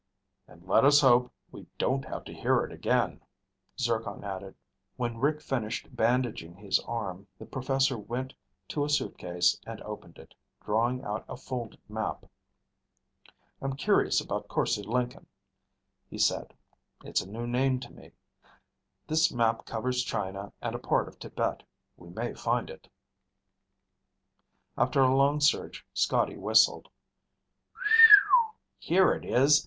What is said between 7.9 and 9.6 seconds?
went to a suitcase